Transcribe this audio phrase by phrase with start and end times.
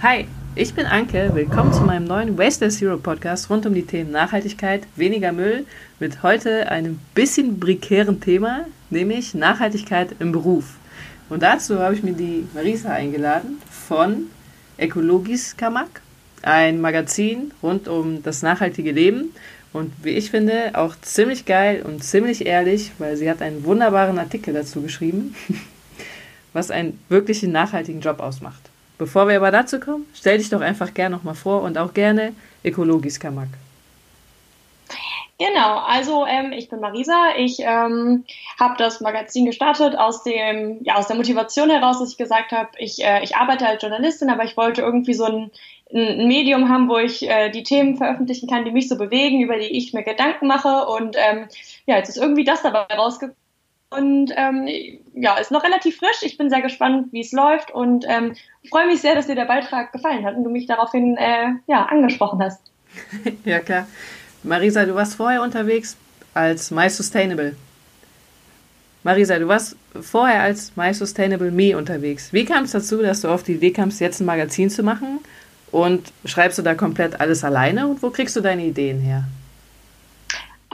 [0.00, 1.32] Hi, ich bin Anke.
[1.34, 5.66] Willkommen zu meinem neuen Wasteless Hero Podcast rund um die Themen Nachhaltigkeit, weniger Müll
[5.98, 10.76] mit heute einem bisschen prekären Thema, nämlich Nachhaltigkeit im Beruf.
[11.28, 14.28] Und dazu habe ich mir die Marisa eingeladen von
[14.78, 16.00] Ökologis Kamak,
[16.42, 19.34] ein Magazin rund um das nachhaltige Leben
[19.72, 24.20] und wie ich finde auch ziemlich geil und ziemlich ehrlich, weil sie hat einen wunderbaren
[24.20, 25.34] Artikel dazu geschrieben,
[26.52, 28.67] was einen wirklichen nachhaltigen Job ausmacht.
[28.98, 32.32] Bevor wir aber dazu kommen, stell dich doch einfach gerne nochmal vor und auch gerne
[32.64, 33.48] Ökologis Kamak.
[35.38, 37.36] Genau, also ähm, ich bin Marisa.
[37.36, 38.24] Ich ähm,
[38.58, 42.70] habe das Magazin gestartet aus dem ja aus der Motivation heraus, dass ich gesagt habe,
[42.76, 45.52] ich äh, ich arbeite als Journalistin, aber ich wollte irgendwie so ein,
[45.94, 49.56] ein Medium haben, wo ich äh, die Themen veröffentlichen kann, die mich so bewegen, über
[49.56, 50.86] die ich mir Gedanken mache.
[50.86, 51.46] Und ähm,
[51.86, 53.36] ja, jetzt ist irgendwie das dabei rausgekommen
[53.90, 54.68] und ähm,
[55.14, 56.22] ja, ist noch relativ frisch.
[56.22, 58.34] Ich bin sehr gespannt, wie es läuft und ähm,
[58.68, 61.86] freue mich sehr, dass dir der Beitrag gefallen hat und du mich daraufhin äh, ja,
[61.86, 62.60] angesprochen hast.
[63.44, 63.86] ja, klar.
[64.42, 65.96] Marisa, du warst vorher unterwegs
[66.34, 67.56] als My Sustainable.
[69.02, 72.32] Marisa, du warst vorher als My Sustainable Me unterwegs.
[72.32, 75.20] Wie kam es dazu, dass du auf die Idee kamst, jetzt ein Magazin zu machen?
[75.70, 79.24] Und schreibst du da komplett alles alleine und wo kriegst du deine Ideen her?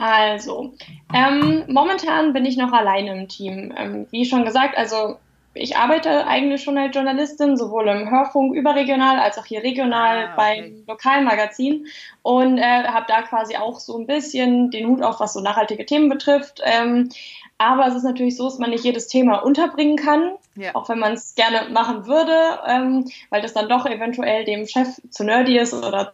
[0.05, 0.75] Also,
[1.15, 3.73] ähm, momentan bin ich noch alleine im Team.
[3.75, 5.17] Ähm, wie schon gesagt, also
[5.55, 10.25] ich arbeite eigentlich schon als Journalistin, sowohl im Hörfunk überregional als auch hier regional ah,
[10.25, 10.35] okay.
[10.37, 11.87] beim Lokalmagazin
[12.21, 15.87] und äh, habe da quasi auch so ein bisschen den Hut auf, was so nachhaltige
[15.87, 16.61] Themen betrifft.
[16.65, 17.09] Ähm,
[17.57, 20.75] aber es ist natürlich so, dass man nicht jedes Thema unterbringen kann, ja.
[20.75, 25.01] auch wenn man es gerne machen würde, ähm, weil das dann doch eventuell dem Chef
[25.09, 26.13] zu nerdy ist oder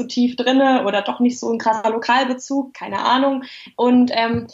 [0.00, 3.44] zu tief drinne oder doch nicht so ein krasser Lokalbezug, keine Ahnung.
[3.76, 4.46] Und ähm,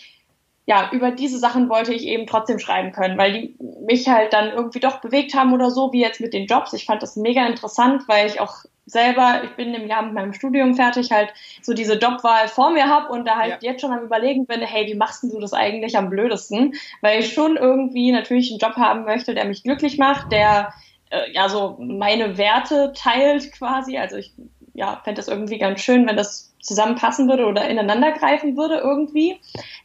[0.67, 4.51] ja, über diese Sachen wollte ich eben trotzdem schreiben können, weil die mich halt dann
[4.51, 6.73] irgendwie doch bewegt haben oder so, wie jetzt mit den Jobs.
[6.73, 10.33] Ich fand das mega interessant, weil ich auch selber, ich bin im Jahr mit meinem
[10.33, 13.71] Studium fertig, halt so diese Jobwahl vor mir habe und da halt ja.
[13.71, 16.75] jetzt schon am überlegen bin, hey, wie machst du das eigentlich am blödesten?
[17.01, 20.73] Weil ich schon irgendwie natürlich einen Job haben möchte, der mich glücklich macht, der
[21.11, 23.99] äh, ja so meine Werte teilt quasi.
[23.99, 24.33] Also ich
[24.77, 29.41] ja, fände das irgendwie ganz schön, wenn das zusammenpassen würde oder ineinander greifen würde irgendwie.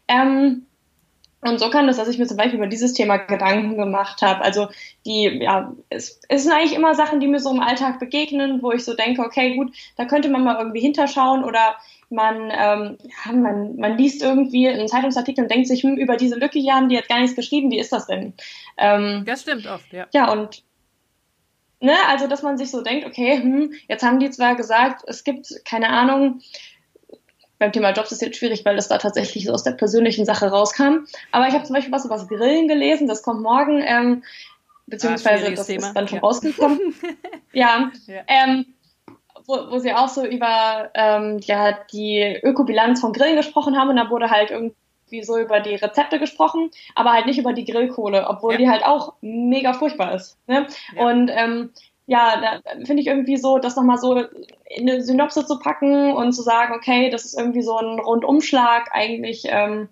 [0.07, 0.66] Ähm,
[1.44, 4.41] und so kann das, dass ich mir zum Beispiel über dieses Thema Gedanken gemacht habe.
[4.41, 4.68] Also
[5.06, 8.72] die, ja, es, es sind eigentlich immer Sachen, die mir so im Alltag begegnen, wo
[8.72, 11.78] ich so denke, okay, gut, da könnte man mal irgendwie hinterschauen oder
[12.12, 16.38] man, ähm, ja, man, man liest irgendwie einen Zeitungsartikel und denkt sich, hm, über diese
[16.38, 18.34] Lücke hier haben die jetzt gar nichts geschrieben, wie ist das denn?
[18.78, 20.08] Ähm, das stimmt oft, ja.
[20.13, 20.63] Ja, und
[21.81, 25.24] ne, also dass man sich so denkt, okay, hm, jetzt haben die zwar gesagt, es
[25.24, 26.42] gibt, keine Ahnung,
[27.59, 30.47] beim Thema Jobs ist jetzt schwierig, weil das da tatsächlich so aus der persönlichen Sache
[30.47, 31.06] rauskam.
[31.31, 34.24] Aber ich habe zum Beispiel was über das Grillen gelesen, das kommt morgen, ähm,
[34.88, 35.88] beziehungsweise ah, das Thema.
[35.88, 36.24] ist dann schon ja.
[36.24, 36.80] rausgekommen.
[37.53, 38.22] ja, ja.
[38.28, 38.66] Ähm,
[39.46, 43.96] wo, wo sie auch so über ähm, ja, die Ökobilanz von Grillen gesprochen haben und
[43.96, 44.75] da wurde halt irgendwie
[45.11, 48.57] wie so über die Rezepte gesprochen, aber halt nicht über die Grillkohle, obwohl ja.
[48.57, 50.38] die halt auch mega furchtbar ist.
[50.47, 50.67] Ne?
[50.95, 51.05] Ja.
[51.05, 51.72] Und ähm,
[52.07, 54.17] ja, da finde ich irgendwie so, das nochmal so
[54.66, 58.89] in eine Synopse zu packen und zu sagen, okay, das ist irgendwie so ein Rundumschlag
[58.91, 59.88] eigentlich ähm,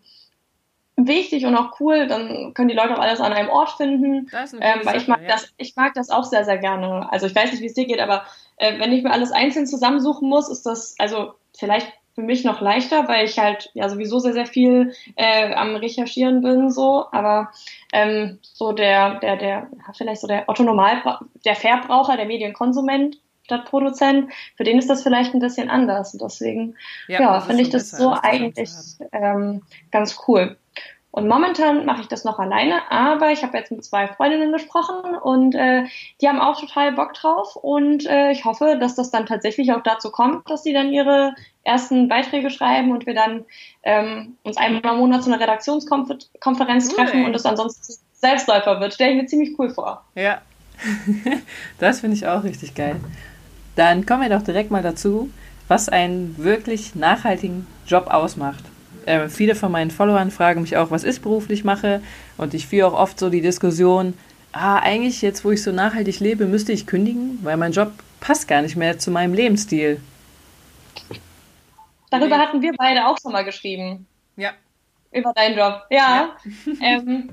[1.07, 4.29] wichtig und auch cool, dann können die Leute auch alles an einem Ort finden.
[4.33, 5.29] Ähm, weil ich mag ja.
[5.29, 7.11] das, ich mag das auch sehr, sehr gerne.
[7.11, 8.25] Also ich weiß nicht, wie es dir geht, aber
[8.57, 12.59] äh, wenn ich mir alles einzeln zusammensuchen muss, ist das, also vielleicht für mich noch
[12.59, 17.51] leichter, weil ich halt ja sowieso sehr, sehr viel äh, am Recherchieren bin, so, aber
[17.93, 21.01] ähm, so der, der, der, vielleicht so der Otto Normal,
[21.45, 26.13] der Verbraucher, der Medienkonsument statt Produzent, für den ist das vielleicht ein bisschen anders.
[26.13, 26.75] Und deswegen,
[27.07, 28.69] ja, ja finde ich das so eigentlich
[29.13, 30.57] ähm, ganz cool.
[31.11, 35.15] Und momentan mache ich das noch alleine, aber ich habe jetzt mit zwei Freundinnen gesprochen
[35.15, 35.85] und äh,
[36.21, 39.81] die haben auch total Bock drauf und äh, ich hoffe, dass das dann tatsächlich auch
[39.81, 41.33] dazu kommt, dass sie dann ihre
[41.63, 43.45] ersten Beiträge schreiben und wir dann
[43.81, 47.25] ähm, uns einmal im Monat zu einer Redaktionskonferenz cool, treffen ey.
[47.25, 48.93] und es ansonsten Selbstläufer wird.
[48.93, 50.03] Stelle ich mir ziemlich cool vor.
[50.13, 50.41] Ja,
[51.79, 52.97] das finde ich auch richtig geil.
[53.75, 55.31] Dann kommen wir doch direkt mal dazu,
[55.67, 58.63] was einen wirklich nachhaltigen Job ausmacht
[59.09, 62.01] äh, viele von meinen Followern fragen mich auch, was ich beruflich mache.
[62.37, 64.13] Und ich führe auch oft so die Diskussion,
[64.51, 68.47] ah, eigentlich jetzt, wo ich so nachhaltig lebe, müsste ich kündigen, weil mein Job passt
[68.47, 69.99] gar nicht mehr zu meinem Lebensstil.
[72.11, 74.05] Darüber hatten wir beide auch schon mal geschrieben.
[74.35, 74.51] Ja.
[75.11, 75.81] Über deinen Job.
[75.89, 76.29] Ja.
[76.65, 76.73] ja.
[76.81, 77.29] ähm,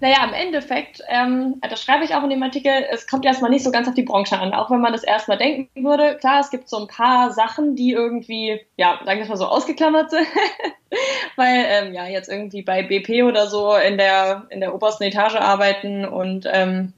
[0.00, 3.64] naja, im Endeffekt, ähm, das schreibe ich auch in dem Artikel, es kommt erstmal nicht
[3.64, 6.16] so ganz auf die Branche an, auch wenn man das erstmal denken würde.
[6.18, 10.10] Klar, es gibt so ein paar Sachen, die irgendwie, ja, sagen wir mal so, ausgeklammert
[10.10, 10.26] sind.
[11.36, 15.34] Weil, ähm, ja, jetzt irgendwie bei BP oder so in der, in der obersten Etage
[15.34, 16.92] arbeiten und, ähm,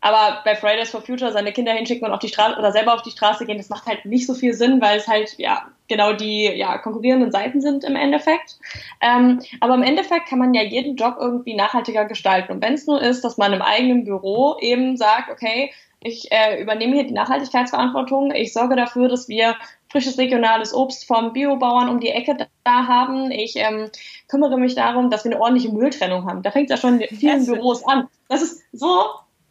[0.00, 3.02] aber bei Fridays for Future seine Kinder hinschicken und auf die Straße oder selber auf
[3.02, 6.12] die Straße gehen, das macht halt nicht so viel Sinn, weil es halt ja genau
[6.12, 8.58] die ja, konkurrierenden Seiten sind im Endeffekt.
[9.00, 12.52] Ähm, aber im Endeffekt kann man ja jeden Job irgendwie nachhaltiger gestalten.
[12.52, 16.60] Und wenn es nur ist, dass man im eigenen Büro eben sagt, okay, ich äh,
[16.62, 19.56] übernehme hier die Nachhaltigkeitsverantwortung, ich sorge dafür, dass wir
[19.90, 23.30] frisches regionales Obst vom Biobauern um die Ecke da haben.
[23.30, 23.90] Ich ähm,
[24.28, 26.42] kümmere mich darum, dass wir eine ordentliche Mülltrennung haben.
[26.42, 28.08] Da fängt es ja schon in vielen Büros an.
[28.28, 28.88] Das ist so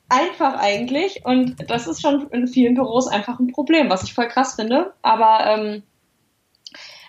[0.10, 4.28] einfach eigentlich und das ist schon in vielen Büros einfach ein Problem, was ich voll
[4.28, 4.94] krass finde.
[5.02, 5.84] Aber ähm,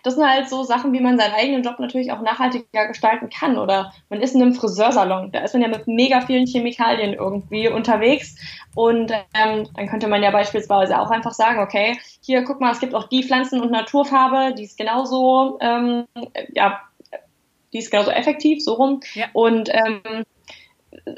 [0.05, 3.57] das sind halt so Sachen, wie man seinen eigenen Job natürlich auch nachhaltiger gestalten kann.
[3.57, 7.69] Oder man ist in einem Friseursalon, da ist man ja mit mega vielen Chemikalien irgendwie
[7.69, 8.37] unterwegs.
[8.75, 12.81] Und ähm, dann könnte man ja beispielsweise auch einfach sagen, okay, hier guck mal, es
[12.81, 16.05] gibt auch die Pflanzen- und Naturfarbe, die ist genauso, ähm,
[16.53, 16.83] ja,
[17.73, 19.01] die ist genauso effektiv, so rum.
[19.15, 19.27] Ja.
[19.33, 20.25] Und ähm,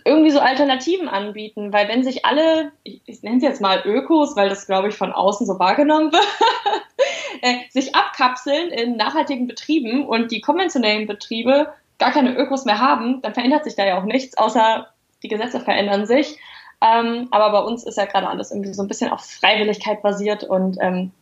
[0.05, 4.37] irgendwie so Alternativen anbieten, weil wenn sich alle, ich, ich nenne es jetzt mal Ökos,
[4.37, 6.27] weil das glaube ich von außen so wahrgenommen wird,
[7.43, 13.23] äh, sich abkapseln in nachhaltigen Betrieben und die konventionellen Betriebe gar keine Ökos mehr haben,
[13.23, 14.89] dann verändert sich da ja auch nichts, außer
[15.23, 16.39] die Gesetze verändern sich.
[16.81, 20.45] Ähm, aber bei uns ist ja gerade alles irgendwie so ein bisschen auf Freiwilligkeit basiert
[20.45, 21.13] und ähm,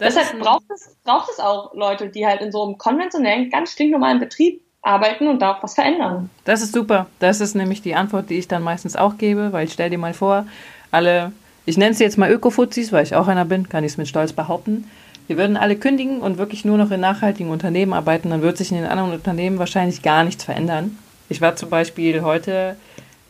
[0.00, 4.18] deshalb braucht es, braucht es auch Leute, die halt in so einem konventionellen, ganz stinknormalen
[4.18, 6.28] Betrieb arbeiten und da auch was verändern.
[6.44, 7.06] Das ist super.
[7.20, 9.98] Das ist nämlich die Antwort, die ich dann meistens auch gebe, weil ich stell dir
[9.98, 10.46] mal vor,
[10.90, 11.32] alle,
[11.64, 14.08] ich nenne sie jetzt mal Ökofuzis, weil ich auch einer bin, kann ich es mit
[14.08, 14.90] Stolz behaupten.
[15.28, 18.72] Wir würden alle kündigen und wirklich nur noch in nachhaltigen Unternehmen arbeiten, dann wird sich
[18.72, 20.98] in den anderen Unternehmen wahrscheinlich gar nichts verändern.
[21.28, 22.76] Ich war zum Beispiel heute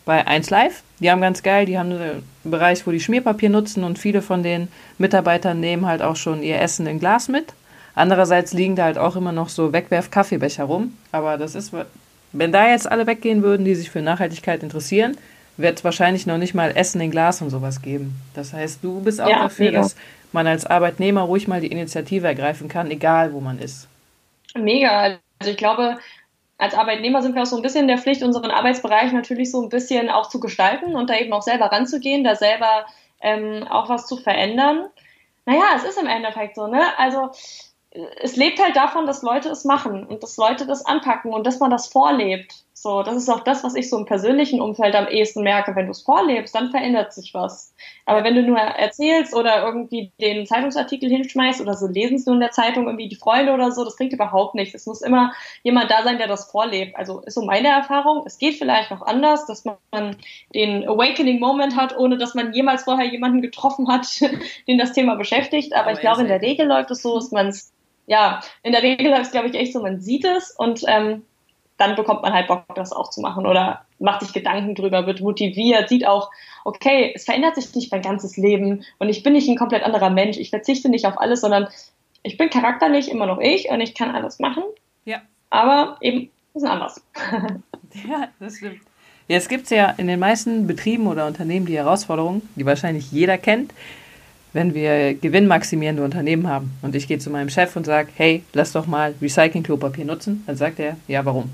[0.05, 0.83] bei 1 Live.
[1.01, 4.43] Die haben ganz geil, die haben einen Bereich, wo die Schmierpapier nutzen und viele von
[4.43, 7.53] den Mitarbeitern nehmen halt auch schon ihr Essen in Glas mit.
[7.95, 10.97] Andererseits liegen da halt auch immer noch so Wegwerf-Kaffeebecher rum.
[11.13, 11.73] Aber das ist,
[12.33, 15.17] wenn da jetzt alle weggehen würden, die sich für Nachhaltigkeit interessieren,
[15.57, 18.15] wird es wahrscheinlich noch nicht mal Essen in Glas und sowas geben.
[18.35, 19.81] Das heißt, du bist auch ja, dafür, mega.
[19.81, 19.97] dass
[20.33, 23.87] man als Arbeitnehmer ruhig mal die Initiative ergreifen kann, egal wo man ist.
[24.55, 25.19] Mega.
[25.39, 25.99] Also ich glaube,
[26.59, 29.63] als Arbeitnehmer sind wir auch so ein bisschen in der Pflicht, unseren Arbeitsbereich natürlich so
[29.63, 32.87] ein bisschen auch zu gestalten und da eben auch selber ranzugehen, da selber
[33.21, 34.87] ähm, auch was zu verändern.
[35.45, 36.83] Naja, es ist im Endeffekt so, ne?
[36.97, 37.31] Also
[38.21, 41.61] es lebt halt davon, dass Leute es machen und dass Leute das anpacken und dass
[41.61, 42.65] man das vorlebt.
[42.73, 45.77] So, das ist auch das, was ich so im persönlichen Umfeld am ehesten merke.
[45.77, 47.75] Wenn du es vorlebst, dann verändert sich was.
[48.07, 52.35] Aber wenn du nur erzählst oder irgendwie den Zeitungsartikel hinschmeißt oder so lesen es nur
[52.35, 54.75] in der Zeitung irgendwie die Freunde oder so, das bringt überhaupt nichts.
[54.75, 56.97] Es muss immer jemand da sein, der das vorlebt.
[56.97, 58.25] Also ist so meine Erfahrung.
[58.27, 60.17] Es geht vielleicht noch anders, dass man
[60.55, 64.09] den Awakening Moment hat, ohne dass man jemals vorher jemanden getroffen hat,
[64.67, 65.73] den das Thema beschäftigt.
[65.75, 67.73] Aber, Aber ich glaube, in der Regel läuft es so, dass man es
[68.13, 71.23] ja, in der Regel ist es, glaube ich, echt so, man sieht es und ähm,
[71.79, 75.23] dann bekommt man halt Bock, das auch zu machen oder macht sich Gedanken drüber, wird
[75.23, 76.31] motiviert, sieht auch,
[76.67, 80.11] okay, es verändert sich nicht mein ganzes Leben und ich bin nicht ein komplett anderer
[80.11, 80.37] Mensch.
[80.37, 81.69] Ich verzichte nicht auf alles, sondern
[82.23, 84.63] ich bin charakterlich immer noch ich und ich kann alles machen.
[85.07, 85.23] Ja.
[85.49, 87.03] Aber eben ein bisschen anders.
[88.07, 88.81] ja, das stimmt.
[89.27, 93.39] Jetzt gibt es ja in den meisten Betrieben oder Unternehmen die Herausforderung, die wahrscheinlich jeder
[93.39, 93.73] kennt,
[94.53, 98.73] wenn wir gewinnmaximierende Unternehmen haben und ich gehe zu meinem Chef und sage, hey, lass
[98.73, 101.51] doch mal Recycling-Klopapier nutzen, dann sagt er, ja, warum?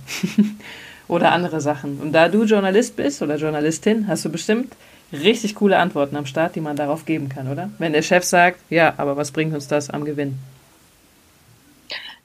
[1.09, 2.01] oder andere Sachen.
[2.01, 4.75] Und da du Journalist bist oder Journalistin, hast du bestimmt
[5.13, 7.71] richtig coole Antworten am Start, die man darauf geben kann, oder?
[7.79, 10.39] Wenn der Chef sagt, ja, aber was bringt uns das am Gewinn?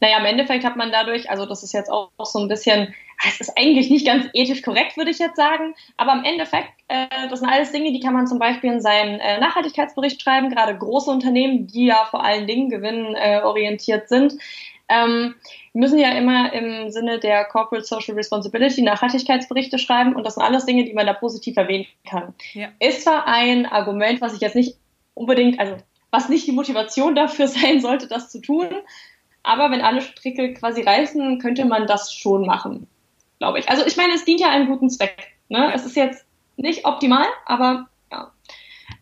[0.02, 2.94] Naja, im Endeffekt hat man dadurch, also das ist jetzt auch, so ein bisschen,
[3.28, 7.08] es ist eigentlich nicht ganz ethisch korrekt, würde ich jetzt sagen, aber im Endeffekt, äh,
[7.30, 10.78] das sind alles Dinge, die kann man zum Beispiel in seinen äh, Nachhaltigkeitsbericht schreiben, gerade
[10.78, 14.34] große Unternehmen, die ja vor allen Dingen gewinnorientiert sind.
[14.90, 15.36] Ähm,
[15.74, 20.66] müssen ja immer im Sinne der Corporate Social Responsibility Nachhaltigkeitsberichte schreiben und das sind alles
[20.66, 22.34] Dinge, die man da positiv erwähnen kann.
[22.54, 22.70] Ja.
[22.80, 24.76] Ist zwar ein Argument, was ich jetzt nicht
[25.14, 25.78] unbedingt, also
[26.12, 28.68] was nicht die Motivation dafür sein sollte, das zu tun,
[29.44, 32.88] aber wenn alle Stricke quasi reißen, könnte man das schon machen,
[33.44, 33.70] glaube ich.
[33.70, 35.34] Also ich meine, es dient ja einem guten Zweck.
[35.50, 35.70] Ne?
[35.76, 38.32] Es ist jetzt nicht optimal, aber ja.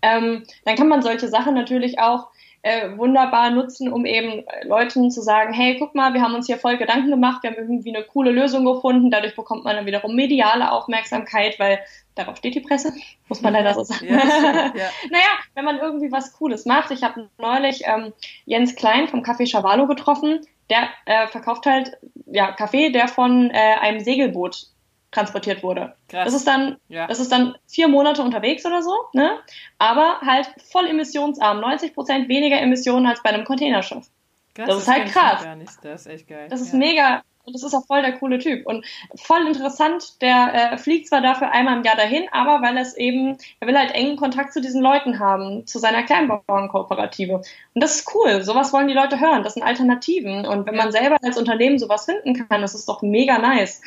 [0.01, 2.29] Ähm, dann kann man solche Sachen natürlich auch
[2.63, 6.57] äh, wunderbar nutzen, um eben Leuten zu sagen, hey, guck mal, wir haben uns hier
[6.57, 10.15] voll Gedanken gemacht, wir haben irgendwie eine coole Lösung gefunden, dadurch bekommt man dann wiederum
[10.15, 11.79] mediale Aufmerksamkeit, weil
[12.15, 12.93] darauf steht die Presse,
[13.29, 14.07] muss man leider so sagen.
[14.07, 14.13] Ja,
[14.75, 14.89] ja.
[15.11, 18.11] naja, wenn man irgendwie was Cooles macht, ich habe neulich ähm,
[18.45, 21.97] Jens Klein vom Café Chavalo getroffen, der äh, verkauft halt
[22.31, 24.67] ja, Kaffee, der von äh, einem Segelboot
[25.11, 25.93] transportiert wurde.
[26.07, 26.25] Krass.
[26.25, 27.07] Das ist dann, ja.
[27.07, 29.39] das ist dann vier Monate unterwegs oder so, ne?
[29.77, 34.07] Aber halt voll emissionsarm, 90% weniger Emissionen als bei einem Containerschiff.
[34.55, 35.45] Krass, das ist halt krass.
[35.81, 36.47] Das ist echt geil.
[36.49, 36.79] Das ist ja.
[36.79, 38.65] mega, Und das ist auch voll der coole Typ.
[38.65, 42.95] Und voll interessant, der äh, fliegt zwar dafür einmal im Jahr dahin, aber weil es
[42.95, 47.35] eben, er will halt engen Kontakt zu diesen Leuten haben, zu seiner Kleinbauernkooperative.
[47.35, 48.43] Und das ist cool.
[48.43, 49.43] Sowas wollen die Leute hören.
[49.43, 50.45] Das sind Alternativen.
[50.45, 53.81] Und wenn man selber als Unternehmen sowas finden kann, das ist doch mega nice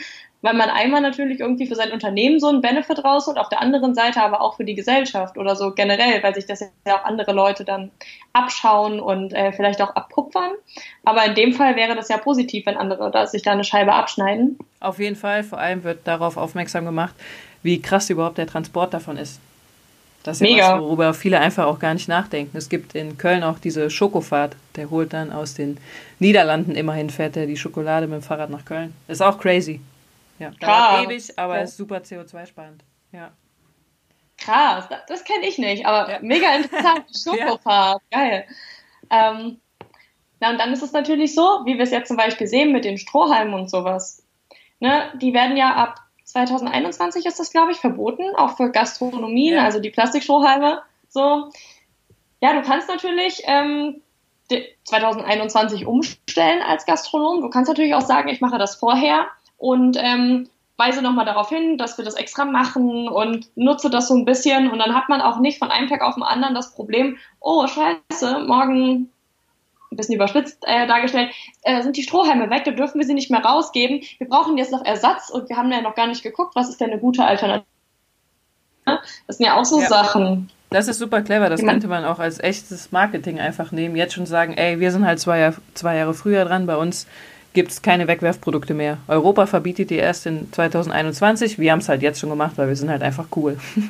[0.44, 3.94] weil man einmal natürlich irgendwie für sein Unternehmen so einen Benefit rausholt, auf der anderen
[3.94, 7.32] Seite aber auch für die Gesellschaft oder so generell, weil sich das ja auch andere
[7.32, 7.90] Leute dann
[8.34, 10.50] abschauen und äh, vielleicht auch abkupfern.
[11.02, 13.94] Aber in dem Fall wäre das ja positiv, wenn andere da sich da eine Scheibe
[13.94, 14.58] abschneiden.
[14.80, 17.14] Auf jeden Fall, vor allem wird darauf aufmerksam gemacht,
[17.62, 19.40] wie krass überhaupt der Transport davon ist.
[20.24, 22.54] Das ist ja was, worüber viele einfach auch gar nicht nachdenken.
[22.58, 24.56] Es gibt in Köln auch diese Schokofahrt.
[24.76, 25.78] Der holt dann aus den
[26.18, 28.92] Niederlanden immerhin, fährt er die Schokolade mit dem Fahrrad nach Köln.
[29.08, 29.80] Ist auch crazy.
[30.38, 31.62] Ja, dauert ewig, aber ja.
[31.62, 32.85] ist super CO2-sparend.
[33.12, 33.33] Ja.
[34.37, 36.19] Krass, das, das kenne ich nicht, aber ja.
[36.21, 37.05] mega interessant.
[37.17, 38.19] Schokofahrt, ja.
[38.19, 38.47] geil.
[39.11, 39.61] Ähm,
[40.41, 42.85] na, und dann ist es natürlich so, wie wir es jetzt zum Beispiel sehen mit
[42.85, 44.26] den Strohhalmen und sowas.
[44.81, 49.64] Ne, die werden ja ab 2021 ist das, glaube ich, verboten, auch für Gastronomien, ja.
[49.64, 50.83] also die Plastikstrohhalme.
[51.09, 51.50] So.
[52.41, 54.03] Ja, du kannst natürlich ähm,
[54.85, 57.41] 2021 umstellen als Gastronom.
[57.41, 59.29] Du kannst natürlich auch sagen, ich mache das vorher
[59.64, 64.14] und ähm, weise nochmal darauf hin, dass wir das extra machen und nutze das so
[64.14, 66.75] ein bisschen und dann hat man auch nicht von einem Tag auf den anderen das
[66.75, 69.09] Problem, oh scheiße, morgen
[69.90, 71.30] ein bisschen überspitzt äh, dargestellt,
[71.62, 74.02] äh, sind die Strohhalme weg, da dürfen wir sie nicht mehr rausgeben.
[74.18, 76.83] Wir brauchen jetzt noch Ersatz und wir haben ja noch gar nicht geguckt, was ist
[76.83, 77.64] denn eine gute Alternative.
[78.85, 79.88] Das sind ja auch so ja.
[79.88, 80.50] Sachen.
[80.68, 83.97] Das ist super clever, das könnte man auch als echtes Marketing einfach nehmen.
[83.97, 87.06] Jetzt schon sagen, ey, wir sind halt zwei, Jahr, zwei Jahre früher dran, bei uns
[87.54, 88.99] gibt es keine Wegwerfprodukte mehr.
[89.08, 91.58] Europa verbietet die erst in 2021.
[91.58, 93.58] Wir haben es halt jetzt schon gemacht, weil wir sind halt einfach cool.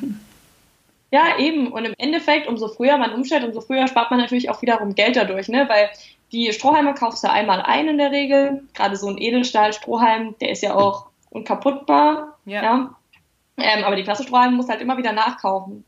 [1.11, 1.71] Ja, eben.
[1.71, 5.15] Und im Endeffekt, umso früher man umstellt, umso früher spart man natürlich auch wiederum Geld
[5.15, 5.65] dadurch, ne?
[5.69, 5.89] Weil
[6.33, 8.63] die Strohhalme kaufst du einmal ein in der Regel.
[8.73, 12.37] Gerade so ein Edelstahl-Strohhalm, der ist ja auch unkaputtbar.
[12.43, 12.63] Ja.
[12.63, 12.95] ja?
[13.57, 15.85] Ähm, aber die Klasse-Strohhalme musst du halt immer wieder nachkaufen.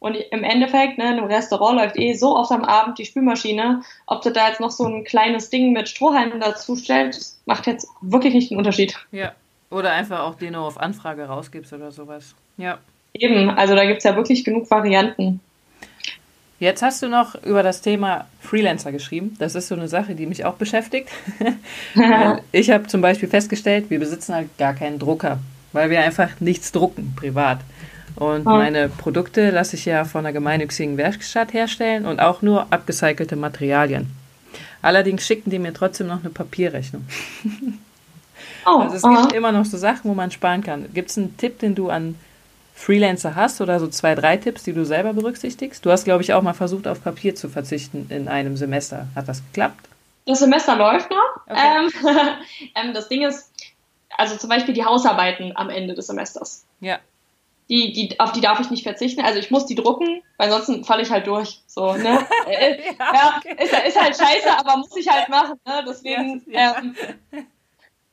[0.00, 4.22] Und im Endeffekt, ne, im Restaurant läuft eh so oft am Abend die Spülmaschine, ob
[4.22, 8.34] du da jetzt noch so ein kleines Ding mit Strohhalmen dazu stellst, macht jetzt wirklich
[8.34, 8.96] nicht einen Unterschied.
[9.10, 9.32] Ja.
[9.70, 12.34] Oder einfach auch den nur auf Anfrage rausgibst oder sowas.
[12.56, 12.78] Ja.
[13.12, 15.40] Eben, also da gibt es ja wirklich genug Varianten.
[16.60, 19.36] Jetzt hast du noch über das Thema Freelancer geschrieben.
[19.38, 21.08] Das ist so eine Sache, die mich auch beschäftigt.
[22.52, 25.38] ich habe zum Beispiel festgestellt, wir besitzen halt gar keinen Drucker,
[25.72, 27.60] weil wir einfach nichts drucken, privat.
[28.18, 28.50] Und oh.
[28.50, 34.10] meine Produkte lasse ich ja von einer gemeinnützigen Werkstatt herstellen und auch nur abgecycelte Materialien.
[34.82, 37.06] Allerdings schicken die mir trotzdem noch eine Papierrechnung.
[38.66, 39.22] Oh, also es aha.
[39.22, 40.92] gibt immer noch so Sachen, wo man sparen kann.
[40.92, 42.16] Gibt es einen Tipp, den du an
[42.74, 45.86] Freelancer hast oder so zwei, drei Tipps, die du selber berücksichtigst?
[45.86, 49.06] Du hast, glaube ich, auch mal versucht, auf Papier zu verzichten in einem Semester.
[49.14, 49.88] Hat das geklappt?
[50.26, 51.42] Das Semester läuft noch.
[51.46, 51.60] Okay.
[51.78, 51.90] Ähm,
[52.74, 53.50] ähm, das Ding ist,
[54.16, 56.64] also zum Beispiel die Hausarbeiten am Ende des Semesters.
[56.80, 56.98] Ja
[57.70, 59.20] die, die, auf die darf ich nicht verzichten.
[59.20, 61.60] Also ich muss die drucken, weil sonst falle ich halt durch.
[61.66, 62.26] So, ne?
[62.46, 63.56] Äh, ja, ja okay.
[63.62, 65.60] ist, ist, halt scheiße, aber muss ich halt machen.
[65.66, 65.84] Ne?
[65.86, 66.96] Deswegen, ja, ähm,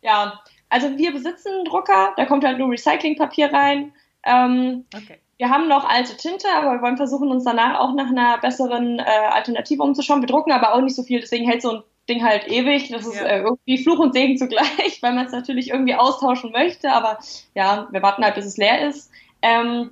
[0.01, 0.41] ja.
[0.67, 3.93] Also wir besitzen einen Drucker, da kommt halt nur Recyclingpapier rein.
[4.25, 5.19] Ähm, okay.
[5.38, 9.00] Wir haben noch alte Tinte, aber wir wollen versuchen, uns danach auch nach einer besseren
[9.00, 10.21] äh, Alternative umzuschauen.
[10.21, 12.89] Wir drucken aber auch nicht so viel, deswegen hält so ein Ding halt ewig.
[12.89, 13.25] Das ist ja.
[13.25, 16.91] äh, irgendwie Fluch und Segen zugleich, weil man es natürlich irgendwie austauschen möchte.
[16.91, 17.19] Aber
[17.53, 19.12] ja, wir warten halt, bis es leer ist.
[19.45, 19.91] Ähm,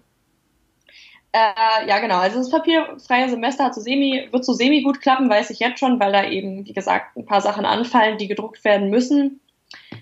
[1.31, 2.17] äh, ja, genau.
[2.17, 5.79] Also das papierfreie Semester hat so semi, wird so semi gut klappen, weiß ich jetzt
[5.79, 9.39] schon, weil da eben, wie gesagt, ein paar Sachen anfallen, die gedruckt werden müssen.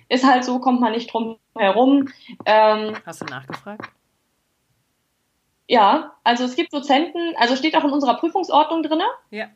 [0.09, 2.09] Ist halt so, kommt man nicht drum herum.
[2.45, 3.89] Ähm, Hast du nachgefragt?
[5.67, 9.01] Ja, also es gibt Dozenten, also steht auch in unserer Prüfungsordnung drin.
[9.31, 9.47] Ja.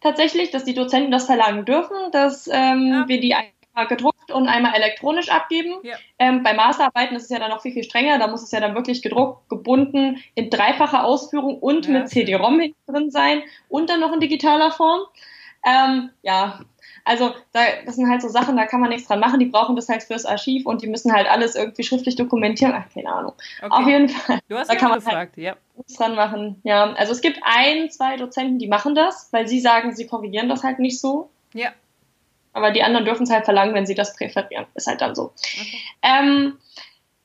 [0.00, 3.08] Tatsächlich, dass die Dozenten das verlangen dürfen, dass ähm, ja.
[3.08, 3.34] wir die
[3.88, 5.74] gedruckt und einmal elektronisch abgeben.
[5.82, 5.96] Ja.
[6.18, 8.18] Ähm, bei Masterarbeiten ist es ja dann noch viel, viel strenger.
[8.18, 12.60] Da muss es ja dann wirklich gedruckt, gebunden, in dreifacher Ausführung und ja, mit CD-ROM
[12.86, 15.00] drin sein und dann noch in digitaler Form.
[15.64, 16.60] Ähm, ja,
[17.04, 19.40] also da, das sind halt so Sachen, da kann man nichts dran machen.
[19.40, 22.74] Die brauchen das halt fürs Archiv und die müssen halt alles irgendwie schriftlich dokumentieren.
[22.74, 23.32] Ach, keine Ahnung.
[23.60, 23.70] Okay.
[23.70, 24.38] Auf jeden Fall.
[24.48, 25.56] Du hast da kann man halt gefragt, halt ja.
[25.76, 26.60] nichts dran machen.
[26.62, 30.48] Ja, also es gibt ein, zwei Dozenten, die machen das, weil sie sagen, sie korrigieren
[30.48, 31.30] das halt nicht so.
[31.54, 31.70] Ja.
[32.52, 34.66] Aber die anderen dürfen es halt verlangen, wenn sie das präferieren.
[34.74, 35.32] Ist halt dann so.
[35.32, 35.78] Okay.
[36.02, 36.58] Ähm,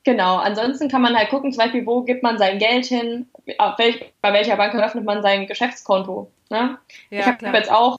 [0.04, 4.12] genau, ansonsten kann man halt gucken, zum Beispiel, wo gibt man sein Geld hin, welch,
[4.20, 6.30] bei welcher Bank eröffnet man sein Geschäftskonto.
[6.50, 6.78] Ne?
[7.10, 7.98] Ja, ich habe jetzt auch,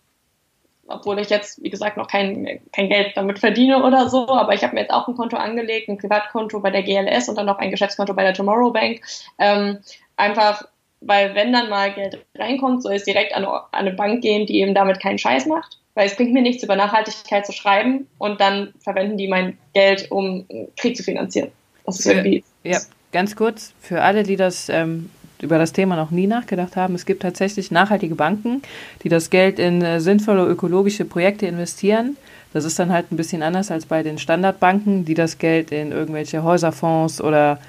[0.88, 4.64] obwohl ich jetzt, wie gesagt, noch kein, kein Geld damit verdiene oder so, aber ich
[4.64, 7.58] habe mir jetzt auch ein Konto angelegt, ein Privatkonto bei der GLS und dann noch
[7.58, 9.02] ein Geschäftskonto bei der Tomorrow Bank.
[9.38, 9.80] Ähm,
[10.16, 10.64] einfach,
[11.02, 14.62] weil wenn dann mal Geld reinkommt, soll es direkt an, an eine Bank gehen, die
[14.62, 18.40] eben damit keinen Scheiß macht Weil es bringt mir nichts, über Nachhaltigkeit zu schreiben und
[18.40, 21.50] dann verwenden die mein Geld, um Krieg zu finanzieren.
[21.88, 22.44] Das ist irgendwie.
[22.64, 22.78] Ja,
[23.12, 25.10] ganz kurz, für alle, die das ähm,
[25.42, 28.62] über das Thema noch nie nachgedacht haben, es gibt tatsächlich nachhaltige Banken,
[29.02, 32.16] die das Geld in äh, sinnvolle ökologische Projekte investieren.
[32.54, 35.92] Das ist dann halt ein bisschen anders als bei den Standardbanken, die das Geld in
[35.92, 37.60] irgendwelche Häuserfonds oder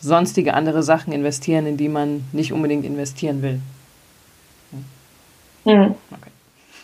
[0.00, 3.60] sonstige andere Sachen investieren, in die man nicht unbedingt investieren will.
[5.62, 5.94] Hm.
[6.10, 6.30] Okay.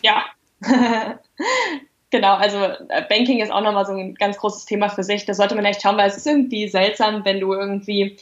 [0.03, 0.27] Ja.
[2.11, 5.25] genau, also äh, Banking ist auch nochmal so ein ganz großes Thema für sich.
[5.25, 8.17] Das sollte man echt schauen, weil es ist irgendwie seltsam, wenn du irgendwie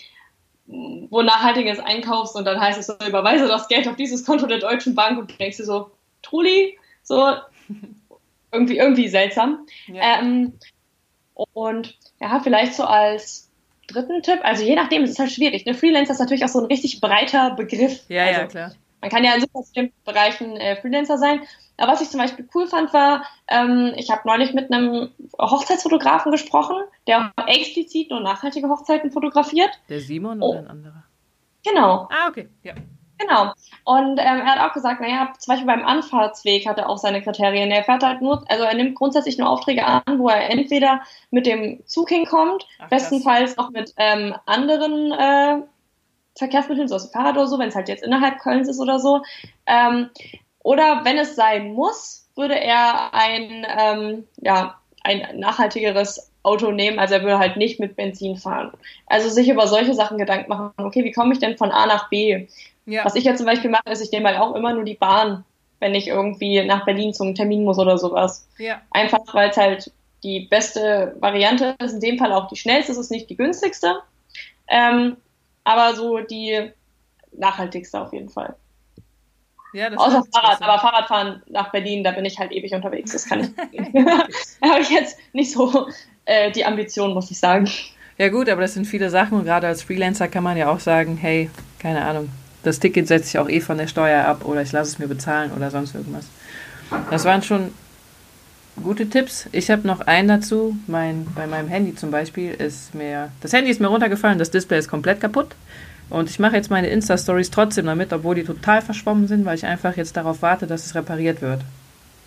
[1.10, 4.58] wo nachhaltiges einkaufst und dann heißt es so, überweise das Geld auf dieses Konto der
[4.58, 5.90] Deutschen Bank und du denkst dir so,
[6.22, 7.34] Truli, so
[8.52, 9.66] irgendwie, irgendwie seltsam.
[9.88, 10.20] Ja.
[10.20, 10.52] Ähm,
[11.34, 13.50] und ja, vielleicht so als
[13.88, 15.66] dritten Tipp, also je nachdem, es ist halt schwierig.
[15.66, 15.74] Ne?
[15.74, 18.04] Freelancer ist natürlich auch so ein richtig breiter Begriff.
[18.08, 18.72] Ja, also, ja, klar.
[19.00, 21.40] Man kann ja in super vielen Bereichen äh, Freelancer sein.
[21.80, 25.10] Aber was ich zum Beispiel cool fand, war, ähm, ich habe neulich mit einem
[25.40, 29.70] Hochzeitsfotografen gesprochen, der auch explizit nur nachhaltige Hochzeiten fotografiert.
[29.88, 30.50] Der Simon oh.
[30.50, 31.04] oder ein anderer?
[31.64, 32.08] Genau.
[32.10, 32.74] Ah, okay, ja.
[33.20, 33.52] Genau.
[33.84, 37.22] Und ähm, er hat auch gesagt, naja, zum Beispiel beim Anfahrtsweg hat er auch seine
[37.22, 37.70] Kriterien.
[37.70, 41.46] Er fährt halt nur, also er nimmt grundsätzlich nur Aufträge an, wo er entweder mit
[41.46, 45.62] dem Zug hinkommt, Ach, bestenfalls auch mit ähm, anderen äh,
[46.36, 49.22] Verkehrsmitteln, so aus Fahrrad oder so, wenn es halt jetzt innerhalb Kölns ist oder so.
[49.66, 50.08] Ähm,
[50.62, 56.98] oder wenn es sein muss, würde er ein, ähm, ja, ein nachhaltigeres Auto nehmen.
[56.98, 58.72] Also er würde halt nicht mit Benzin fahren.
[59.06, 60.72] Also sich über solche Sachen Gedanken machen.
[60.76, 62.46] Okay, wie komme ich denn von A nach B?
[62.86, 63.04] Ja.
[63.04, 65.44] Was ich jetzt zum Beispiel mache, ist, ich nehme halt auch immer nur die Bahn,
[65.80, 68.46] wenn ich irgendwie nach Berlin zum Termin muss oder sowas.
[68.58, 68.80] Ja.
[68.90, 71.94] Einfach, weil es halt die beste Variante ist.
[71.94, 74.00] In dem Fall auch die schnellste, es ist nicht die günstigste.
[74.68, 75.16] Ähm,
[75.64, 76.70] aber so die
[77.32, 78.54] nachhaltigste auf jeden Fall.
[79.72, 83.12] Ja, das Außer Fahrrad, aber Fahrradfahren nach Berlin, da bin ich halt ewig unterwegs.
[83.12, 83.48] Das kann ich.
[84.60, 85.88] da habe ich jetzt nicht so
[86.24, 87.68] äh, die Ambition, muss ich sagen.
[88.18, 90.80] Ja gut, aber das sind viele Sachen und gerade als Freelancer kann man ja auch
[90.80, 91.48] sagen, hey,
[91.78, 92.28] keine Ahnung,
[92.62, 95.08] das Ticket setze ich auch eh von der Steuer ab oder ich lasse es mir
[95.08, 96.26] bezahlen oder sonst irgendwas.
[97.10, 97.72] Das waren schon
[98.82, 99.48] gute Tipps.
[99.52, 100.76] Ich habe noch einen dazu.
[100.86, 104.78] Mein, bei meinem Handy zum Beispiel ist mir, das Handy ist mir runtergefallen, das Display
[104.78, 105.54] ist komplett kaputt.
[106.10, 109.64] Und ich mache jetzt meine Insta-Stories trotzdem damit, obwohl die total verschwommen sind, weil ich
[109.64, 111.62] einfach jetzt darauf warte, dass es repariert wird.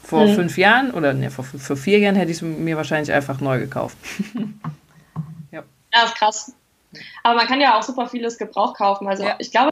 [0.04, 0.36] Vor mhm.
[0.36, 3.60] fünf Jahren oder ne, vor, vor vier Jahren hätte ich es mir wahrscheinlich einfach neu
[3.60, 3.98] gekauft.
[5.52, 5.64] ja.
[5.94, 6.54] ja, ist krass.
[7.24, 9.08] Aber man kann ja auch super vieles Gebrauch kaufen.
[9.08, 9.36] Also ja.
[9.40, 9.72] ich glaube,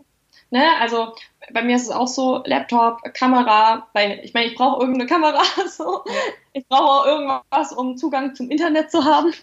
[0.49, 1.13] ne, also
[1.53, 5.41] bei mir ist es auch so, Laptop, Kamera, weil ich meine, ich brauche irgendeine Kamera,
[5.69, 6.03] so.
[6.53, 9.33] Ich brauche auch irgendwas, um Zugang zum Internet zu haben.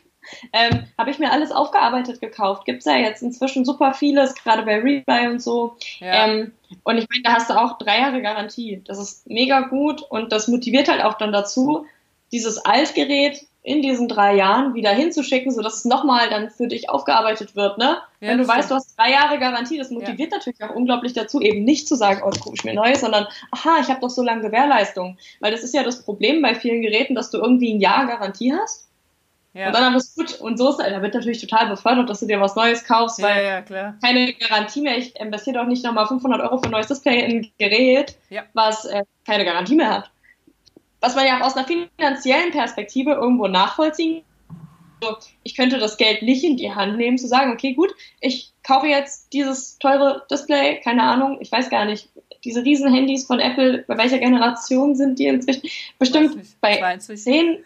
[0.53, 2.65] Ähm, Habe ich mir alles aufgearbeitet gekauft.
[2.65, 5.77] Gibt es ja jetzt inzwischen super vieles, gerade bei Rebuy und so.
[6.01, 6.27] Ja.
[6.27, 6.53] Ähm,
[6.85, 8.83] und ich meine, da hast du auch drei Jahre Garantie.
[8.87, 11.87] Das ist mega gut und das motiviert halt auch dann dazu,
[12.31, 17.55] dieses Altgerät in diesen drei Jahren wieder hinzuschicken, sodass es nochmal dann für dich aufgearbeitet
[17.55, 17.99] wird, ne?
[18.21, 20.39] Ja, Wenn du weißt, du hast drei Jahre Garantie, das motiviert ja.
[20.39, 23.27] natürlich auch unglaublich dazu, eben nicht zu sagen, oh, jetzt gucke ich mir Neues, sondern,
[23.51, 25.19] aha, ich habe doch so lange Gewährleistung.
[25.41, 28.55] Weil das ist ja das Problem bei vielen Geräten, dass du irgendwie ein Jahr Garantie
[28.55, 28.88] hast
[29.59, 29.67] ja.
[29.67, 30.41] Und dann ist gut.
[30.41, 33.45] Und so ist da wird natürlich total befördert, dass du dir was Neues kaufst, weil
[33.45, 34.97] ja, ja, keine Garantie mehr.
[34.97, 38.17] Ich investiere doch nicht nochmal 500 Euro für ein neues Display in ein Gerät,
[38.55, 40.11] was äh, keine Garantie mehr hat.
[41.01, 44.25] Was man ja auch aus einer finanziellen Perspektive irgendwo nachvollziehen
[45.03, 48.53] also, ich könnte das Geld nicht in die Hand nehmen, zu sagen, okay, gut, ich
[48.63, 52.09] kaufe jetzt dieses teure Display, keine Ahnung, ich weiß gar nicht,
[52.45, 55.69] diese riesen Handys von Apple, bei welcher Generation sind die inzwischen?
[55.99, 57.59] Bestimmt bei 10,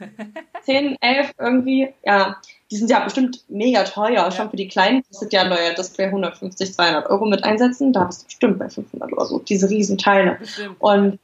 [0.64, 2.36] 10, 11 irgendwie, ja,
[2.70, 4.12] die sind ja bestimmt mega teuer.
[4.12, 4.30] Ja.
[4.30, 7.92] Schon für die Kleinen kostet ja ein neuer Display 150, 200 Euro mit einsetzen.
[7.92, 9.38] Da bist du bestimmt bei 500 oder so.
[9.40, 10.36] Diese riesen Teile.
[10.40, 10.76] Bestimmt.
[10.78, 11.18] Und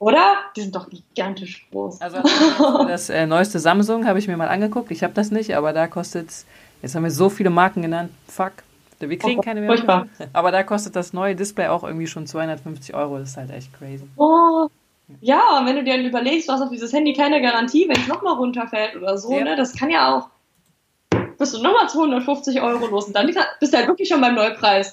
[0.00, 0.36] oder?
[0.56, 2.00] Die sind doch gigantisch groß.
[2.00, 2.18] Also
[2.86, 4.90] das äh, neueste Samsung habe ich mir mal angeguckt.
[4.90, 6.46] Ich habe das nicht, aber da kostet es,
[6.82, 8.52] jetzt haben wir so viele Marken genannt, fuck.
[9.00, 9.70] Wir kriegen oh, keine mehr.
[9.70, 10.08] Furchtbar.
[10.32, 13.18] Aber da kostet das neue Display auch irgendwie schon 250 Euro.
[13.18, 14.04] Das ist halt echt crazy.
[14.16, 14.68] Oh,
[15.20, 18.08] ja, wenn du dir dann überlegst, du hast auf dieses Handy keine Garantie, wenn es
[18.08, 19.44] nochmal runterfällt oder so, ja.
[19.44, 19.56] ne?
[19.56, 20.28] Das kann ja auch.
[21.38, 24.92] Bist du nochmal 250 Euro los und dann bist du halt wirklich schon beim Neupreis.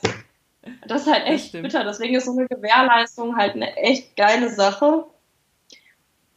[0.87, 1.83] Das ist halt echt bitter.
[1.83, 5.05] Deswegen ist so eine Gewährleistung halt eine echt geile Sache,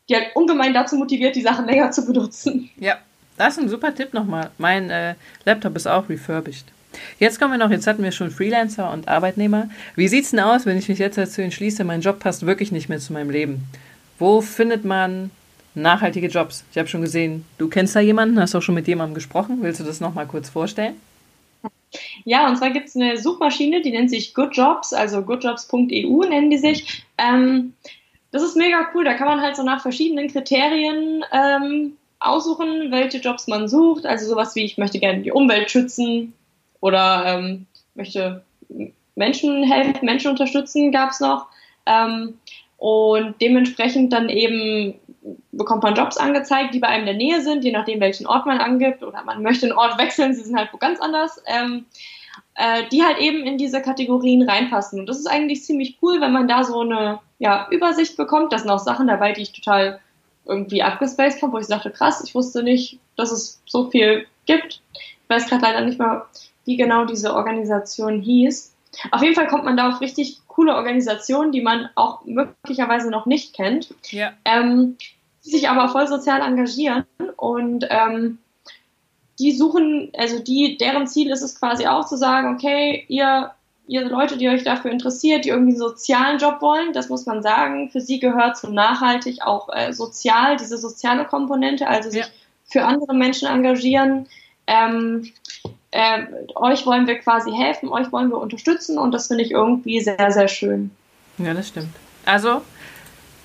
[0.08, 2.70] die halt ungemein dazu motiviert, die Sachen länger zu benutzen.
[2.76, 2.98] Ja,
[3.36, 4.50] das ist ein super Tipp nochmal.
[4.58, 6.66] Mein äh, Laptop ist auch refurbished.
[7.18, 9.68] Jetzt kommen wir noch, jetzt hatten wir schon Freelancer und Arbeitnehmer.
[9.96, 12.72] Wie sieht es denn aus, wenn ich mich jetzt dazu entschließe, mein Job passt wirklich
[12.72, 13.64] nicht mehr zu meinem Leben?
[14.18, 15.30] Wo findet man
[15.74, 16.64] nachhaltige Jobs?
[16.70, 19.58] Ich habe schon gesehen, du kennst da jemanden, hast auch schon mit jemandem gesprochen.
[19.60, 20.94] Willst du das nochmal kurz vorstellen?
[22.24, 26.58] Ja, und zwar gibt es eine Suchmaschine, die nennt sich Goodjobs, also goodjobs.eu nennen die
[26.58, 27.04] sich.
[27.16, 27.72] Ähm,
[28.30, 29.04] das ist mega cool.
[29.04, 34.04] Da kann man halt so nach verschiedenen Kriterien ähm, aussuchen, welche Jobs man sucht.
[34.04, 36.34] Also sowas wie, ich möchte gerne die Umwelt schützen
[36.80, 38.42] oder ähm, möchte
[39.14, 41.46] Menschen helfen, Menschen unterstützen, gab es noch.
[41.86, 42.38] Ähm,
[42.76, 44.94] und dementsprechend dann eben
[45.52, 48.46] bekommt man Jobs angezeigt, die bei einem in der Nähe sind, je nachdem, welchen Ort
[48.46, 49.02] man angibt.
[49.02, 51.42] Oder man möchte einen Ort wechseln, sie sind halt wo ganz anders.
[51.46, 51.86] Ähm,
[52.58, 55.00] äh, die halt eben in diese Kategorien reinpassen.
[55.00, 58.52] Und das ist eigentlich ziemlich cool, wenn man da so eine ja, Übersicht bekommt.
[58.52, 60.00] Da sind auch Sachen dabei, die ich total
[60.44, 64.82] irgendwie abgespaced habe, wo ich dachte, krass, ich wusste nicht, dass es so viel gibt.
[64.92, 66.26] Ich weiß gerade leider nicht mehr,
[66.68, 68.74] wie genau diese Organisation hieß.
[69.10, 73.24] Auf jeden Fall kommt man da auf richtig coole Organisationen, die man auch möglicherweise noch
[73.24, 74.32] nicht kennt, ja.
[74.44, 74.98] ähm,
[75.46, 78.38] die sich aber voll sozial engagieren und ähm,
[79.38, 83.50] die suchen, also die, deren Ziel ist es quasi auch zu sagen, okay, ihr,
[83.86, 87.42] ihr Leute, die euch dafür interessiert, die irgendwie einen sozialen Job wollen, das muss man
[87.42, 92.26] sagen, für sie gehört zum nachhaltig auch äh, sozial, diese soziale Komponente, also sich ja.
[92.64, 94.26] für andere Menschen engagieren.
[94.66, 95.32] Ähm,
[95.90, 96.18] äh,
[96.54, 100.30] euch wollen wir quasi helfen, euch wollen wir unterstützen und das finde ich irgendwie sehr,
[100.30, 100.90] sehr schön.
[101.38, 101.94] Ja, das stimmt.
[102.26, 102.62] Also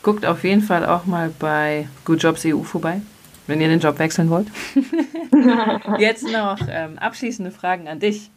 [0.02, 3.02] guckt auf jeden Fall auch mal bei Good Jobs EU vorbei,
[3.48, 4.48] wenn ihr den Job wechseln wollt.
[5.98, 8.30] Jetzt noch ähm, abschließende Fragen an dich.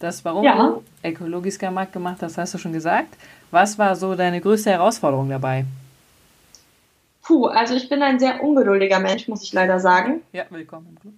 [0.00, 0.56] Das, warum ja.
[0.56, 3.16] du Ökologiska Markt gemacht hast, hast du schon gesagt.
[3.52, 5.64] Was war so deine größte Herausforderung dabei?
[7.22, 10.22] Puh, also ich bin ein sehr ungeduldiger Mensch, muss ich leider sagen.
[10.32, 11.14] Ja, willkommen im Club.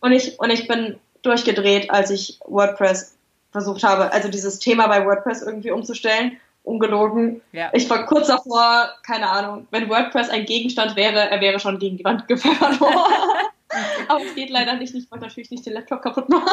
[0.00, 3.16] Und ich, und ich bin durchgedreht, als ich WordPress
[3.52, 6.38] versucht habe, also dieses Thema bei WordPress irgendwie umzustellen.
[6.64, 7.42] Ungelogen.
[7.52, 7.68] Ja.
[7.74, 11.98] Ich war kurz davor, keine Ahnung, wenn WordPress ein Gegenstand wäre, er wäre schon gegen
[11.98, 12.96] die Wand gepfeffert worden.
[14.08, 14.94] Aber es geht leider nicht.
[14.94, 16.48] Ich wollte natürlich nicht den Laptop kaputt machen.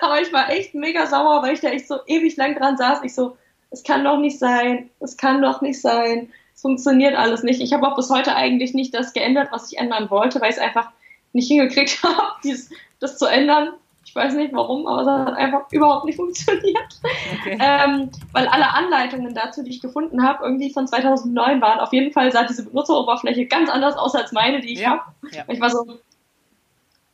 [0.00, 3.00] Aber ich war echt mega sauer, weil ich da echt so ewig lang dran saß.
[3.02, 3.36] Ich so,
[3.70, 4.90] es kann doch nicht sein.
[5.00, 6.30] Es kann doch nicht sein.
[6.54, 7.60] Es funktioniert alles nicht.
[7.60, 10.56] Ich habe auch bis heute eigentlich nicht das geändert, was ich ändern wollte, weil ich
[10.56, 10.90] es einfach
[11.32, 13.74] nicht hingekriegt habe, dieses, das zu ändern.
[14.06, 17.00] Ich weiß nicht warum, aber es hat einfach überhaupt nicht funktioniert.
[17.40, 17.58] Okay.
[17.60, 21.80] Ähm, weil alle Anleitungen dazu, die ich gefunden habe, irgendwie von 2009 waren.
[21.80, 24.90] Auf jeden Fall sah diese Benutzeroberfläche ganz anders aus als meine, die ich ja.
[24.90, 25.02] habe.
[25.32, 25.44] Ja.
[25.48, 25.98] Ich war so,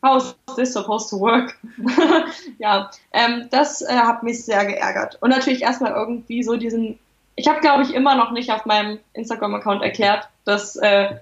[0.03, 1.59] how is this supposed to work?
[2.59, 5.17] ja, ähm, das äh, hat mich sehr geärgert.
[5.23, 6.99] Und natürlich erstmal irgendwie so diesen,
[7.37, 11.17] ich habe glaube ich immer noch nicht auf meinem Instagram-Account erklärt, dass äh,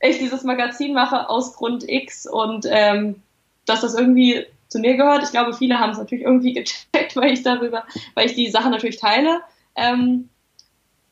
[0.00, 3.22] ich dieses Magazin mache aus Grund X und ähm,
[3.66, 5.22] dass das irgendwie zu mir gehört.
[5.22, 8.70] Ich glaube, viele haben es natürlich irgendwie gecheckt, weil ich darüber, weil ich die Sache
[8.70, 9.40] natürlich teile.
[9.74, 10.28] Ähm,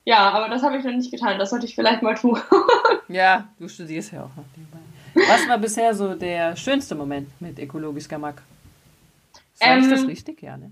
[0.04, 1.38] ja, aber das habe ich noch nicht getan.
[1.38, 2.38] Das sollte ich vielleicht mal tun.
[3.08, 4.78] ja, du studierst ja auch noch nebenbei.
[5.14, 8.42] Was war bisher so der schönste Moment mit Ökologisch Gamak?
[9.54, 10.42] Sag ich das ähm, richtig?
[10.42, 10.70] Ja, ne?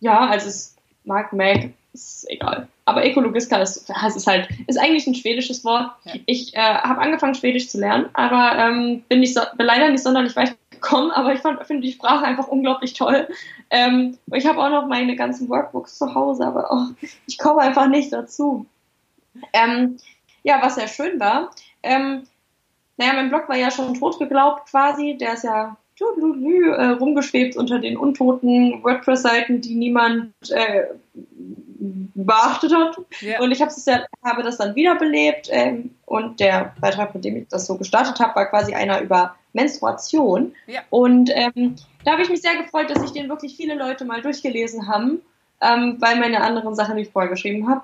[0.00, 2.68] Ja, also es mag Mac, ist egal.
[2.84, 5.90] Aber Ökologiska ist, das ist halt, ist eigentlich ein schwedisches Wort.
[6.04, 6.14] Ja.
[6.26, 10.02] Ich äh, habe angefangen, Schwedisch zu lernen, aber ähm, bin, nicht so, bin leider nicht
[10.02, 13.28] sonderlich weit gekommen, aber ich finde die Sprache einfach unglaublich toll.
[13.70, 17.88] Ähm, ich habe auch noch meine ganzen Workbooks zu Hause, aber oh, ich komme einfach
[17.88, 18.66] nicht dazu.
[19.52, 19.98] Ähm,
[20.42, 21.50] ja, was sehr schön war,
[21.82, 22.22] ähm,
[22.96, 27.78] naja, mein Blog war ja schon tot geglaubt quasi, der ist ja äh, rumgeschwebt unter
[27.78, 30.84] den untoten WordPress-Seiten, die niemand äh,
[31.78, 32.96] beachtet hat.
[33.20, 33.40] Ja.
[33.40, 37.48] Und ich habe ja, habe das dann wiederbelebt ähm, und der Beitrag, mit dem ich
[37.48, 40.54] das so gestartet habe, war quasi einer über Menstruation.
[40.66, 40.80] Ja.
[40.90, 44.22] Und ähm, da habe ich mich sehr gefreut, dass sich den wirklich viele Leute mal
[44.22, 45.22] durchgelesen haben,
[45.60, 47.82] ähm, weil meine anderen Sachen, die ich vorher geschrieben habe,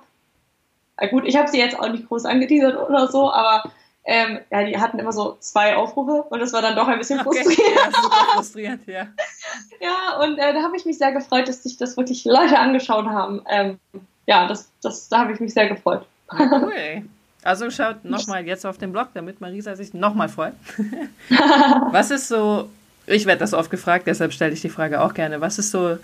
[1.10, 3.70] gut, ich habe sie jetzt auch nicht groß angeteasert oder so, aber
[4.06, 7.20] ähm, ja, die hatten immer so zwei Aufrufe und das war dann doch ein bisschen
[7.20, 7.42] okay.
[7.42, 7.76] frustrierend.
[7.76, 9.06] Ja, super frustrierend, ja.
[9.80, 13.06] ja, und äh, da habe ich mich sehr gefreut, dass sich das wirklich Leute angeschaut
[13.06, 13.42] haben.
[13.48, 13.78] Ähm,
[14.26, 16.06] ja, das, das, da habe ich mich sehr gefreut.
[16.30, 17.02] Cool.
[17.44, 20.54] Also schaut nochmal jetzt auf den Blog, damit Marisa sich nochmal freut.
[21.90, 22.70] was ist so,
[23.06, 25.42] ich werde das oft gefragt, deshalb stelle ich die Frage auch gerne.
[25.42, 25.98] Was ist so,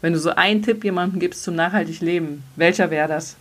[0.00, 3.36] wenn du so einen Tipp jemandem gibst zum nachhaltig Leben, welcher wäre das?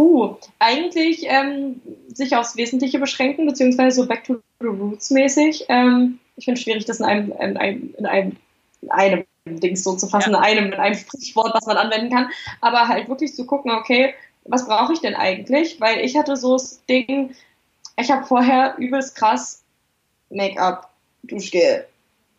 [0.00, 5.66] Puh, eigentlich ähm, sich aufs Wesentliche beschränken, beziehungsweise so back to the roots mäßig.
[5.68, 8.36] Ähm, ich finde es schwierig, das in einem, in einem, in einem,
[8.80, 9.26] in einem
[9.60, 10.38] Dings so zu fassen, ja.
[10.38, 12.30] in einem, in einem Sprichwort, was man anwenden kann.
[12.62, 15.82] Aber halt wirklich zu gucken, okay, was brauche ich denn eigentlich?
[15.82, 17.34] Weil ich hatte so das Ding,
[17.98, 19.62] ich habe vorher übelst krass
[20.30, 20.88] Make-up,
[21.24, 21.86] Duschgel,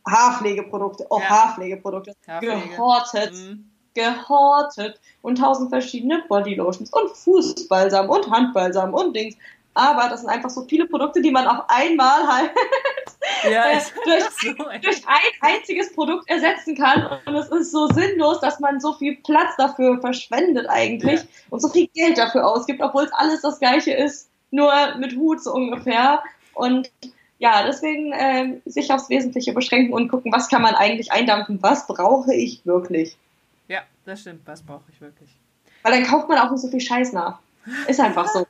[0.09, 1.29] Haarpflegeprodukte, oh ja.
[1.29, 2.69] Haarpflegeprodukte, Haarpflege.
[2.69, 3.33] gehortet.
[3.33, 9.35] Mhm gehortet und tausend verschiedene Bodylotions und Fußbalsam und Handbalsam und Dings.
[9.73, 12.51] Aber das sind einfach so viele Produkte, die man auf einmal halt
[13.49, 13.63] ja,
[14.05, 17.19] durch, so durch ein einziges Produkt ersetzen kann.
[17.25, 21.27] Und es ist so sinnlos, dass man so viel Platz dafür verschwendet eigentlich ja.
[21.49, 25.41] und so viel Geld dafür ausgibt, obwohl es alles das gleiche ist, nur mit Hut
[25.41, 26.21] so ungefähr.
[26.53, 26.91] Und
[27.39, 31.87] ja, deswegen äh, sich aufs Wesentliche beschränken und gucken, was kann man eigentlich eindampfen, was
[31.87, 33.17] brauche ich wirklich.
[33.71, 35.29] Ja, das stimmt, was brauche ich wirklich.
[35.83, 37.39] Weil dann kauft man auch nicht so viel Scheiß nach.
[37.87, 38.45] Ist einfach so.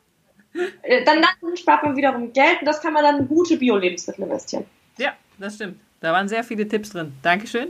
[0.82, 4.24] Äh, dann, dann spart man wiederum Geld und das kann man dann in gute Bio-Lebensmittel
[4.24, 4.66] investieren.
[4.98, 5.80] Ja, das stimmt.
[6.00, 7.14] Da waren sehr viele Tipps drin.
[7.22, 7.68] Dankeschön.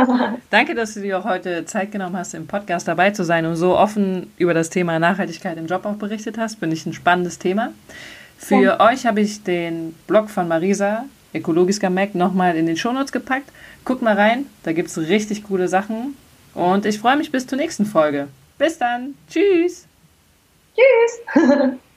[0.50, 3.54] Danke, dass du dir auch heute Zeit genommen hast, im Podcast dabei zu sein und
[3.54, 6.58] so offen über das Thema Nachhaltigkeit im Job auch berichtet hast.
[6.58, 7.72] Finde ich ein spannendes Thema.
[8.36, 8.80] Für ja.
[8.80, 13.48] euch habe ich den Blog von Marisa, Ökologiska Mac, nochmal in den Shownotes gepackt.
[13.84, 16.16] Guckt mal rein, da gibt es richtig coole Sachen.
[16.54, 18.28] Und ich freue mich bis zur nächsten Folge.
[18.58, 19.14] Bis dann.
[19.30, 19.86] Tschüss.
[20.74, 21.74] Tschüss.